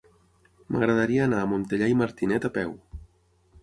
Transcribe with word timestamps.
M'agradaria 0.75 1.27
anar 1.27 1.43
a 1.43 1.51
Montellà 1.53 1.93
i 1.95 2.01
Martinet 2.03 2.53
a 2.53 2.55
peu. 2.61 2.77